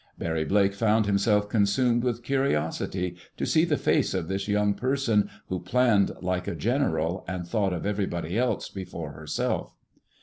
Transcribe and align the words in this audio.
Barry 0.17 0.45
Blake 0.45 0.73
found 0.73 1.05
himself 1.05 1.47
consumed 1.47 2.03
with 2.03 2.23
curiosity 2.23 3.17
to 3.37 3.45
see 3.45 3.65
the 3.65 3.77
face 3.77 4.15
of 4.15 4.27
this 4.29 4.47
young 4.47 4.73
person 4.73 5.29
who 5.47 5.59
planned 5.59 6.09
like 6.21 6.47
a 6.47 6.55
general 6.55 7.23
and 7.27 7.47
thought 7.47 7.71
of 7.71 7.85
everybody 7.85 8.35
else 8.35 8.67
before 8.67 9.11
herself. 9.11 9.77